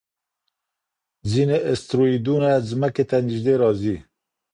ځینې 1.31 1.57
اسټروېډونه 1.71 2.49
ځمکې 2.69 3.03
ته 3.09 3.17
نږدې 3.25 3.53
راځي. 3.61 3.95